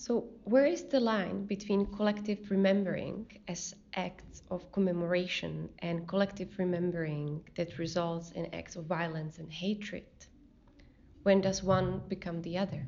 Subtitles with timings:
[0.00, 7.42] So, where is the line between collective remembering as acts of commemoration and collective remembering
[7.56, 10.06] that results in acts of violence and hatred?
[11.22, 12.86] When does one become the other?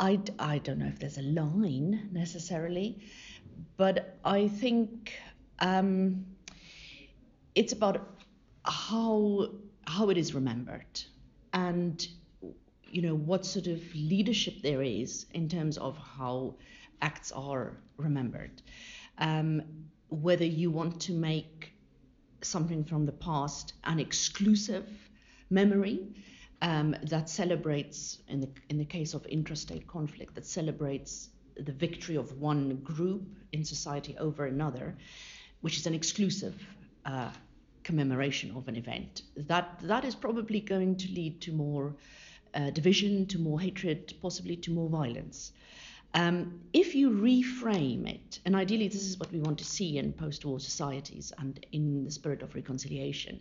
[0.00, 2.98] I, I don't know if there's a line necessarily,
[3.76, 5.16] but I think
[5.60, 6.26] um,
[7.54, 8.04] it's about
[8.64, 9.50] how
[9.86, 11.04] how it is remembered
[11.52, 12.04] and
[12.94, 16.54] you know what sort of leadership there is in terms of how
[17.02, 18.62] acts are remembered.
[19.18, 19.62] Um,
[20.10, 21.72] whether you want to make
[22.40, 24.88] something from the past an exclusive
[25.50, 26.06] memory
[26.62, 32.14] um, that celebrates, in the in the case of intrastate conflict, that celebrates the victory
[32.14, 34.96] of one group in society over another,
[35.62, 36.54] which is an exclusive
[37.04, 37.30] uh,
[37.82, 39.22] commemoration of an event.
[39.36, 41.96] That that is probably going to lead to more
[42.54, 45.52] uh, division, to more hatred, possibly to more violence.
[46.14, 50.12] Um, if you reframe it, and ideally this is what we want to see in
[50.12, 53.40] post-war societies and in the spirit of reconciliation,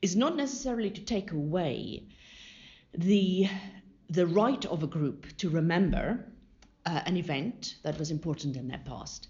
[0.00, 2.04] is not necessarily to take away
[2.96, 3.48] the
[4.10, 6.24] the right of a group to remember
[6.86, 9.28] uh, an event that was important in their past,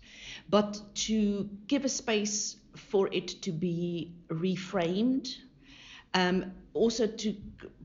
[0.48, 5.34] but to give a space for it to be reframed,
[6.14, 7.34] um, also to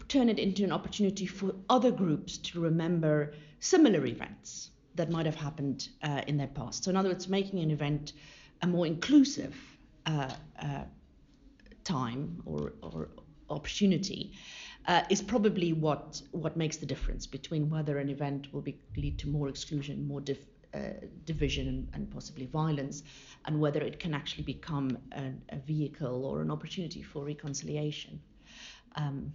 [0.08, 5.36] turn it into an opportunity for other groups to remember similar events that might have
[5.36, 6.84] happened uh, in their past.
[6.84, 8.14] So, in other words, making an event
[8.62, 9.56] a more inclusive
[10.06, 10.30] uh,
[10.62, 10.84] uh,
[11.84, 13.10] time or, or
[13.50, 14.34] opportunity
[14.88, 19.18] uh, is probably what what makes the difference between whether an event will be, lead
[19.20, 20.40] to more exclusion, more div,
[20.74, 20.80] uh,
[21.26, 23.04] division, and, possibly violence,
[23.46, 28.20] and whether it can actually become a, a vehicle or an opportunity for reconciliation.
[28.96, 29.34] Um,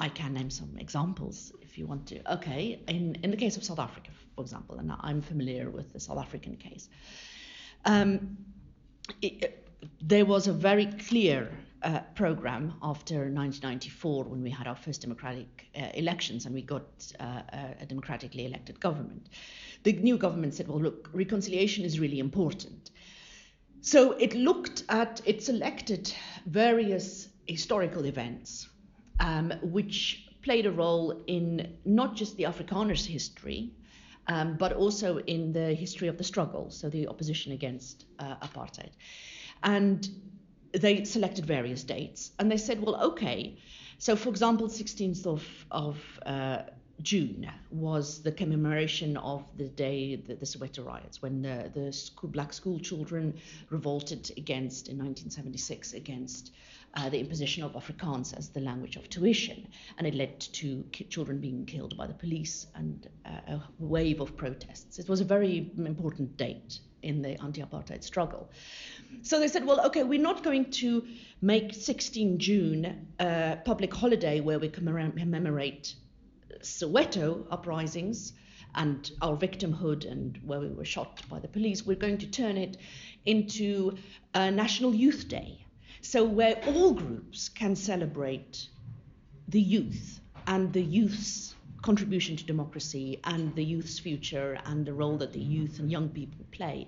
[0.00, 2.32] I can name some examples if you want to.
[2.32, 6.00] Okay, in, in the case of South Africa, for example, and I'm familiar with the
[6.00, 6.88] South African case,
[7.84, 8.38] um,
[9.20, 9.68] it,
[10.00, 11.52] there was a very clear
[11.82, 17.12] uh, program after 1994 when we had our first democratic uh, elections and we got
[17.20, 17.42] uh,
[17.80, 19.28] a democratically elected government.
[19.82, 22.90] The new government said, well, look, reconciliation is really important.
[23.82, 26.12] So it looked at, it selected
[26.46, 28.68] various historical events
[29.20, 33.70] um, which played a role in not just the Afrikaners' history,
[34.26, 38.90] um, but also in the history of the struggle, so the opposition against uh, apartheid.
[39.62, 40.08] And
[40.72, 43.58] they selected various dates and they said, well, okay.
[43.98, 46.62] So, for example, 16th of, of uh,
[47.02, 52.30] June was the commemoration of the day, the, the Soweto riots, when the, the school,
[52.30, 53.34] black school children
[53.68, 56.52] revolted against, in 1976, against
[56.94, 59.68] uh, the imposition of Afrikaans as the language of tuition.
[59.98, 64.36] And it led to children being killed by the police and uh, a wave of
[64.36, 64.98] protests.
[64.98, 68.50] It was a very important date in the anti apartheid struggle.
[69.22, 71.06] So they said, well, okay, we're not going to
[71.40, 75.94] make 16 June a public holiday where we commemorate
[76.62, 78.32] Soweto uprisings
[78.74, 81.84] and our victimhood and where we were shot by the police.
[81.84, 82.76] We're going to turn it
[83.24, 83.96] into
[84.34, 85.64] a National Youth Day.
[86.02, 88.68] So, where all groups can celebrate
[89.48, 95.16] the youth and the youth's contribution to democracy and the youth's future and the role
[95.18, 96.86] that the youth and young people play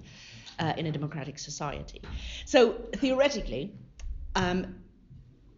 [0.58, 2.00] uh, in a democratic society.
[2.44, 3.74] So theoretically,
[4.34, 4.76] um,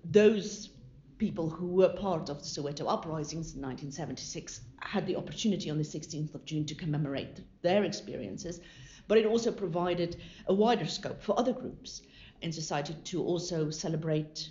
[0.04, 0.70] those
[1.18, 5.84] people who were part of the Soweto uprisings in 1976 had the opportunity on the
[5.84, 8.60] 16th of June to commemorate their experiences,
[9.08, 10.16] but it also provided
[10.46, 12.02] a wider scope for other groups
[12.42, 14.48] in society to also celebrate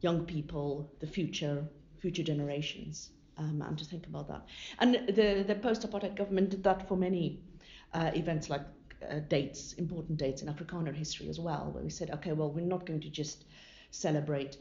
[0.00, 1.64] young people, the future,
[2.00, 4.46] future generations um, and to think about that.
[4.78, 7.40] And the, the post-apartheid government did that for many
[7.94, 8.62] uh, events like
[9.08, 12.64] uh, dates, important dates in Afrikaner history as well, where we said, okay, well, we're
[12.64, 13.44] not going to just
[13.90, 14.58] celebrate,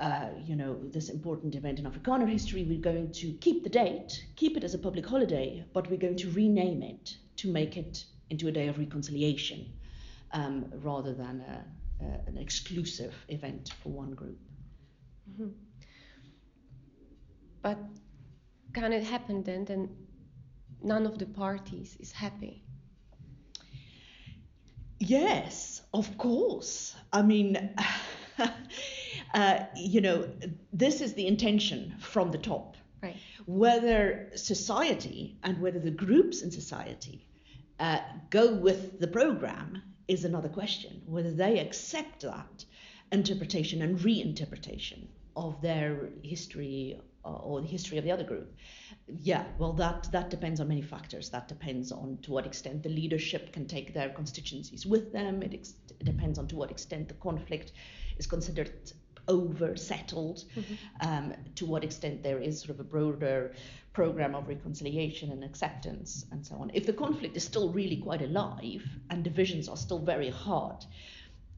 [0.00, 2.64] uh, you know, this important event in Afrikaner history.
[2.64, 6.16] We're going to keep the date, keep it as a public holiday, but we're going
[6.16, 9.70] to rename it to make it into a day of reconciliation
[10.32, 11.64] um, rather than a,
[12.00, 14.38] a, an exclusive event for one group.
[15.30, 15.48] Mm-hmm.
[17.62, 17.78] But
[18.74, 19.88] can it happen then then
[20.82, 22.62] none of the parties is happy
[24.98, 27.74] yes of course i mean
[29.34, 30.28] uh, you know
[30.72, 33.16] this is the intention from the top right
[33.46, 37.26] whether society and whether the groups in society
[37.80, 37.98] uh,
[38.30, 42.64] go with the program is another question whether they accept that
[43.12, 45.06] interpretation and reinterpretation
[45.36, 48.54] of their history or the history of the other group.
[49.06, 51.30] Yeah, well, that that depends on many factors.
[51.30, 55.42] That depends on to what extent the leadership can take their constituencies with them.
[55.42, 57.72] It, ex- depends on to what extent the conflict
[58.18, 58.72] is considered
[59.26, 60.74] over settled, mm-hmm.
[61.08, 63.54] um, to what extent there is sort of a broader
[63.94, 66.70] program of reconciliation and acceptance and so on.
[66.74, 70.84] If the conflict is still really quite alive and divisions are still very hard,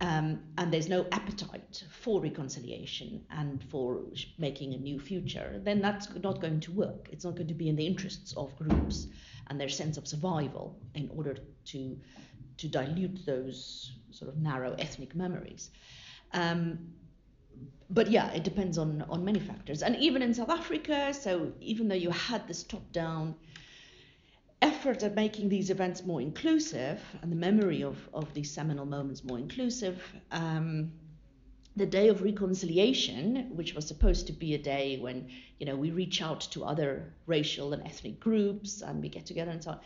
[0.02, 4.02] um, and there's no appetite for reconciliation and for
[4.38, 7.08] making a new future, then that's not going to work.
[7.10, 9.06] It's not going to be in the interests of groups
[9.46, 11.36] and their sense of survival in order
[11.66, 11.98] to
[12.58, 15.70] to dilute those sort of narrow ethnic memories.
[16.32, 16.78] Um,
[17.90, 19.82] but yeah, it depends on on many factors.
[19.82, 23.34] And even in South Africa, so even though you had this top-down
[24.62, 29.22] effort at making these events more inclusive and the memory of, of these seminal moments
[29.22, 30.02] more inclusive,
[30.32, 30.90] um,
[31.76, 35.28] the day of reconciliation, which was supposed to be a day when
[35.58, 39.50] you know we reach out to other racial and ethnic groups and we get together
[39.50, 39.80] and so on,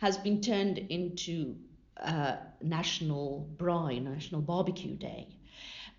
[0.00, 1.54] has been turned into
[1.98, 5.35] uh, National Braai, National Barbecue Day.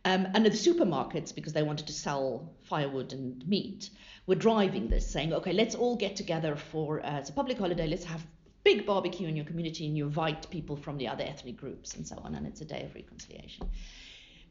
[0.06, 3.90] Um, and the supermarkets, because they wanted to sell firewood and meat,
[4.26, 7.88] were driving this, saying, okay, let's all get together for uh, it's a public holiday,
[7.88, 8.26] let's have
[8.64, 12.06] big barbecue in your community and you invite people from the other ethnic groups and
[12.08, 13.68] so on, and it's a day of reconciliation.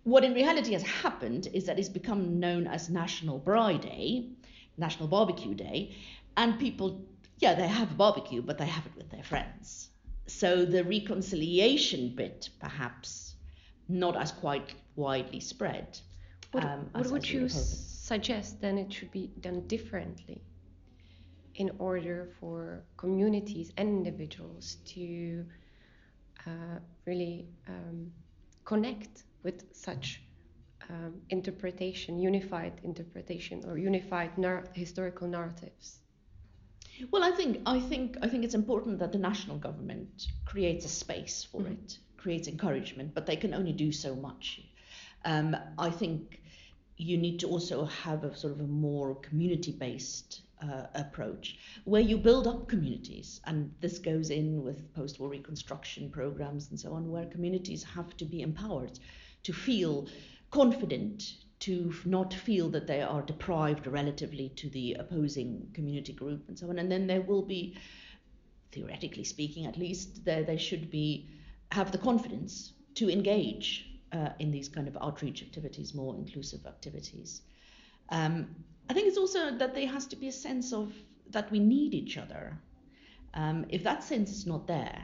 [0.04, 4.30] What in reality has happened is that it's become known as National Braai Day,
[4.78, 5.96] National Barbecue Day,
[6.36, 7.04] and people,
[7.38, 9.90] yeah, they have a barbecue, but they have it with their friends.
[10.26, 13.34] So the reconciliation bit, perhaps,
[13.88, 15.98] not as quite widely spread.
[16.52, 20.42] What, um, what would you suggest then it should be done differently
[21.54, 25.44] in order for communities and individuals to
[26.46, 28.12] uh, really um,
[28.64, 30.22] connect with such
[30.88, 35.98] um, interpretation, unified interpretation, or unified nar- historical narratives?
[37.10, 40.88] Well, I think I think I think it's important that the national government creates a
[40.88, 41.72] space for mm-hmm.
[41.72, 44.60] it, creates encouragement, but they can only do so much.
[45.26, 46.40] Um, I think
[46.96, 52.16] you need to also have a sort of a more community-based uh, approach where you
[52.16, 57.26] build up communities, and this goes in with post-war reconstruction programs and so on, where
[57.26, 58.98] communities have to be empowered
[59.42, 60.06] to feel
[60.52, 66.56] confident, to not feel that they are deprived relatively to the opposing community group and
[66.56, 67.76] so on, and then there will be,
[68.70, 71.28] theoretically speaking, at least, there they should be
[71.72, 77.42] have the confidence to engage uh, in these kind of outreach activities, more inclusive activities.
[78.08, 78.34] Um,
[78.88, 80.92] I think it's also that there has to be a sense of
[81.30, 82.44] that we need each other.
[83.34, 85.02] Um, if that sense is not there,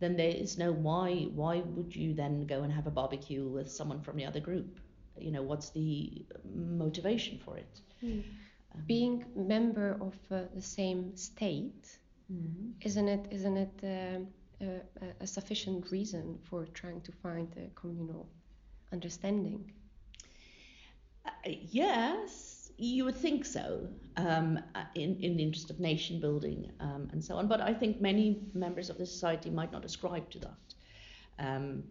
[0.00, 1.28] then there is no why.
[1.34, 4.78] Why would you then go and have a barbecue with someone from the other group?
[5.18, 6.24] You know, what's the
[6.54, 7.80] motivation for it?
[8.02, 8.22] Mm.
[8.74, 11.98] Um, Being member of uh, the same state,
[12.32, 12.70] mm-hmm.
[12.88, 13.26] isn't it?
[13.30, 13.76] Isn't it?
[13.82, 14.18] Uh,
[14.60, 18.28] a, sufficient reason for trying to find a communal
[18.92, 19.72] understanding?
[21.26, 26.70] Uh, yes, you would think so, um, uh, in, in the interest of nation building
[26.80, 27.48] um, and so on.
[27.48, 30.74] But I think many members of the society might not ascribe to that.
[31.38, 31.84] Um,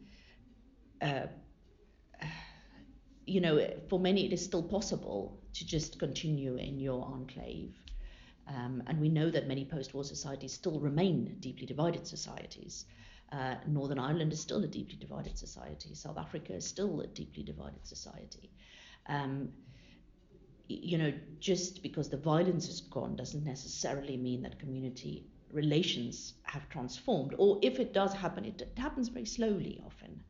[1.01, 1.27] uh,
[3.25, 7.75] you know, for many, it is still possible to just continue in your enclave
[8.47, 12.85] um, and we know that many post war societies still remain deeply divided societies.
[13.31, 15.93] Uh, Northern Ireland is still a deeply divided society.
[15.93, 18.49] South Africa is still a deeply divided society.
[19.07, 19.49] Um,
[20.69, 26.67] you know, just because the violence is gone doesn't necessarily mean that community relations have
[26.69, 27.33] transformed.
[27.37, 30.23] Or if it does happen, it, it happens very slowly often.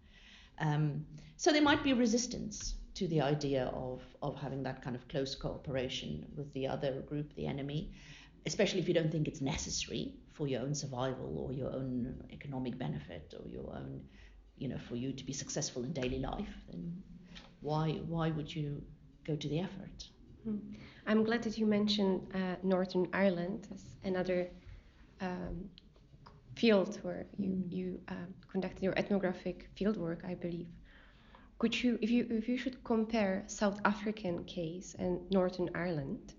[0.59, 1.05] Um,
[1.37, 5.35] so there might be resistance to the idea of, of having that kind of close
[5.35, 7.91] cooperation with the other group, the enemy,
[8.47, 12.75] especially if you don't think it's necessary for your own survival or your own economic
[12.77, 14.01] benefit or your own,
[14.57, 17.03] you know, for you to be successful in daily life, then
[17.61, 18.81] why, why would you
[19.25, 19.99] go to the effort?
[20.43, 20.57] Hmm.
[21.05, 24.49] I'm glad that you mentioned uh, Northern Ireland as another
[25.21, 25.69] um,
[26.55, 27.71] field where you, mm.
[27.71, 30.67] you uh, conducted your ethnographic fieldwork, I believe
[31.59, 36.33] could you if you if you should compare South African case and Northern Ireland,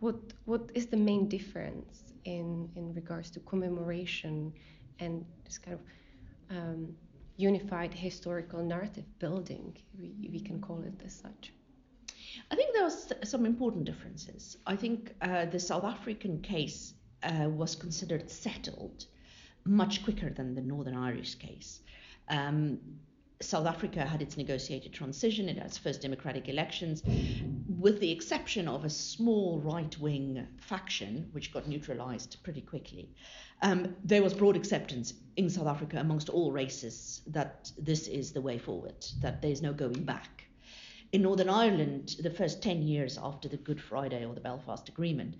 [0.00, 4.52] what what is the main difference in in regards to commemoration
[5.00, 6.94] and this kind of um,
[7.36, 9.76] unified historical narrative building?
[9.98, 11.52] We, we can call it as such.
[12.50, 14.56] I think there are some important differences.
[14.66, 19.06] I think uh, the South African case uh, was considered settled
[19.64, 21.80] much quicker than the Northern Irish case.
[22.28, 22.78] Um,
[23.42, 27.02] South Africa had its negotiated transition, it had its first democratic elections,
[27.78, 33.10] with the exception of a small right wing faction, which got neutralized pretty quickly.
[33.62, 38.40] Um, there was broad acceptance in South Africa amongst all races that this is the
[38.40, 40.44] way forward, that there's no going back.
[41.12, 45.36] In Northern Ireland, the first 10 years after the Good Friday or the Belfast Agreement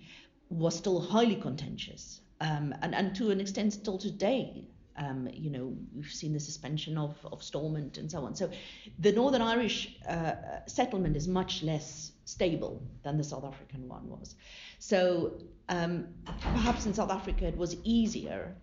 [0.50, 2.20] was still highly contentious.
[2.40, 4.66] Um, and, and to an extent, still today,
[4.96, 8.34] um, you know, we've seen the suspension of, of Stormont and so on.
[8.34, 8.50] So
[8.98, 10.34] the Northern Irish uh,
[10.66, 14.34] settlement is much less stable than the South African one was.
[14.78, 16.08] So um,
[16.40, 18.54] perhaps in South Africa it was easier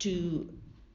[0.00, 0.48] to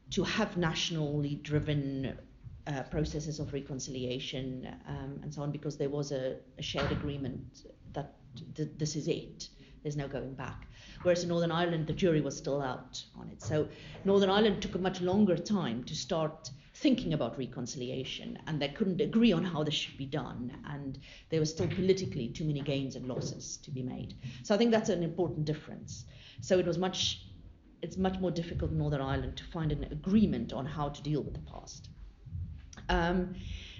[0.09, 2.17] to have nationally driven
[2.65, 7.65] uh, processes of reconciliation um, and so on because there was a, a shared agreement
[7.93, 8.13] that
[8.55, 9.49] th- this is it.
[9.87, 10.67] There's no going back.
[11.03, 13.41] Whereas in Northern Ireland, the jury was still out on it.
[13.41, 13.69] So
[14.03, 18.99] Northern Ireland took a much longer time to start thinking about reconciliation, and they couldn't
[18.99, 22.97] agree on how this should be done, and there were still politically too many gains
[22.97, 24.15] and losses to be made.
[24.43, 26.03] So I think that's an important difference.
[26.41, 27.21] So it was much,
[27.81, 31.21] it's much more difficult in Northern Ireland to find an agreement on how to deal
[31.21, 31.87] with the past.
[32.89, 33.35] Um,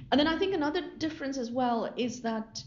[0.09, 2.63] and then I think another difference as well is that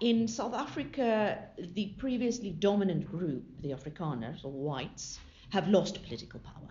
[0.00, 1.38] in South Africa,
[1.74, 5.18] the previously dominant group, the Afrikaners or whites,
[5.50, 6.70] have lost political power.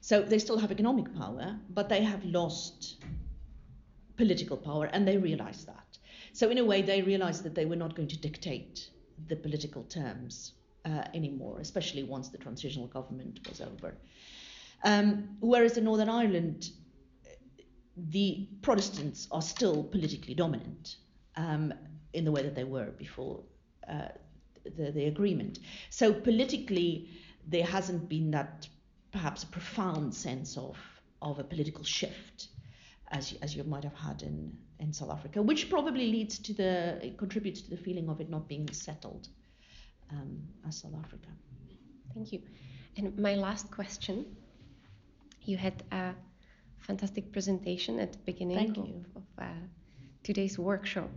[0.00, 2.96] So they still have economic power, but they have lost
[4.16, 5.98] political power, and they realize that.
[6.32, 8.90] So, in a way, they realized that they were not going to dictate
[9.28, 10.52] the political terms
[10.84, 13.96] uh, anymore, especially once the transitional government was over.
[14.84, 16.70] Um, whereas in Northern Ireland,
[17.96, 20.96] the Protestants are still politically dominant.
[21.36, 21.72] Um,
[22.14, 23.40] in the way that they were before
[23.88, 24.08] uh,
[24.76, 25.58] the, the agreement.
[25.90, 27.08] So politically,
[27.46, 28.68] there hasn't been that
[29.12, 30.76] perhaps a profound sense of,
[31.20, 32.48] of a political shift
[33.10, 36.52] as you, as you might have had in, in South Africa, which probably leads to
[36.54, 39.28] the contributes to the feeling of it not being settled
[40.10, 41.28] um, as South Africa.
[42.14, 42.42] Thank you.
[42.96, 44.24] And my last question:
[45.42, 46.14] You had a
[46.78, 49.46] fantastic presentation at the beginning of, of uh,
[50.22, 51.10] today's workshop,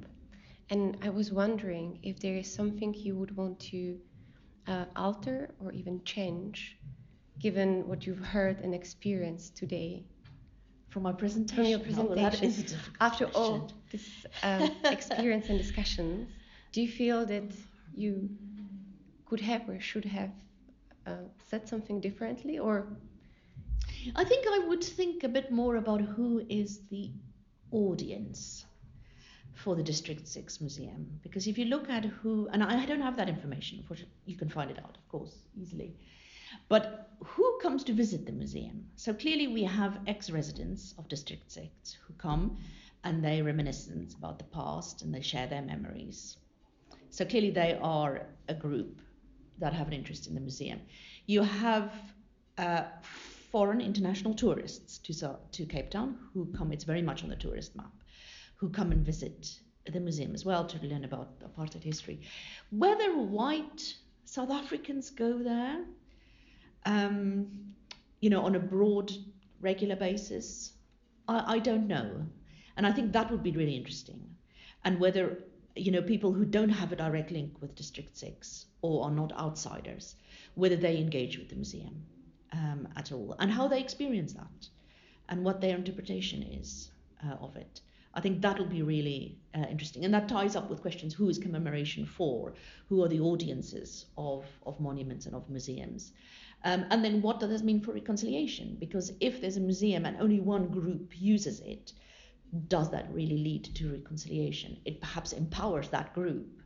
[0.69, 3.97] and I was wondering if there is something you would want to
[4.67, 6.77] uh, alter or even change,
[7.39, 10.03] given what you've heard and experienced today.
[10.89, 11.63] From my presentation.
[11.63, 12.77] From your presentation.
[12.79, 16.29] Oh, After all this uh, experience and discussions,
[16.73, 17.43] do you feel that
[17.93, 18.29] you
[19.25, 20.31] could have or should have
[21.05, 21.15] uh,
[21.49, 22.87] said something differently, or?
[24.15, 27.11] I think I would think a bit more about who is the
[27.71, 28.65] audience
[29.57, 31.19] for the District 6 Museum.
[31.23, 33.83] Because if you look at who, and I don't have that information,
[34.25, 35.95] you can find it out, of course, easily.
[36.69, 38.85] But who comes to visit the museum?
[38.95, 42.57] So clearly we have ex-residents of District 6 who come
[43.03, 46.37] and they reminisce about the past and they share their memories.
[47.09, 49.01] So clearly they are a group
[49.57, 50.81] that have an interest in the museum.
[51.25, 51.91] You have
[52.57, 52.83] uh,
[53.51, 57.75] foreign international tourists to, to Cape Town who come, it's very much on the tourist
[57.75, 57.91] map
[58.57, 62.19] who come and visit the museum as well to learn about apartheid history.
[62.71, 63.95] Whether white
[64.25, 65.85] South Africans go there,
[66.85, 67.47] um,
[68.19, 69.11] you know, on a broad,
[69.61, 70.73] regular basis,
[71.27, 72.25] I, I don't know.
[72.75, 74.21] And I think that would be really interesting.
[74.83, 75.43] And whether,
[75.75, 79.31] you know, people who don't have a direct link with District 6 or are not
[79.33, 80.15] outsiders,
[80.55, 82.03] whether they engage with the museum
[82.53, 84.67] um, at all and how they experience that
[85.29, 86.91] and what their interpretation is
[87.25, 87.81] uh, of it.
[88.17, 90.03] I think that'll be really uh, interesting.
[90.03, 92.55] And that ties up with questions who is commemoration for?
[92.89, 96.13] Who are the audiences of, of monuments and of museums?
[96.63, 98.75] Um, and then what does this mean for reconciliation?
[98.79, 101.93] Because if there's a museum and only one group uses it,
[102.67, 104.79] does that really lead to reconciliation?
[104.83, 106.63] It perhaps empowers that group.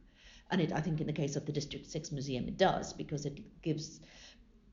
[0.51, 3.25] And it, I think in the case of the District 6 Museum, it does because
[3.25, 3.99] it gives,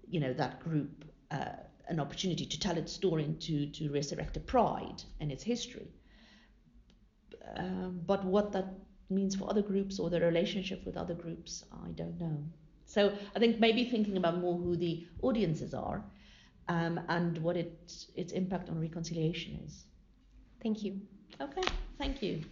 [0.08, 1.56] you know, that group uh,
[1.88, 5.88] an opportunity to tell its story and to, to resurrect a pride in its history.
[7.56, 8.66] Um, but what that
[9.10, 12.44] means for other groups or the relationship with other groups, I don't know.
[12.84, 16.04] So I think maybe thinking about more who the audiences are
[16.68, 19.84] um, and what it, its impact on reconciliation is.
[20.62, 21.00] Thank you.
[21.40, 21.62] Okay,
[21.98, 22.42] thank you.